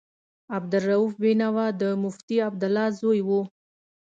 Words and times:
عبدالرؤف 0.55 1.11
بېنوا 1.21 1.67
د 1.81 1.83
مفتي 2.03 2.37
عبدالله 2.47 2.87
زوی 2.99 3.19
و. 3.27 3.29